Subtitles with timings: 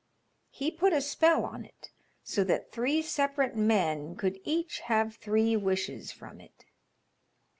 [0.49, 1.91] He put a spell on it
[2.23, 6.65] so that three separate men could each have three wishes from it."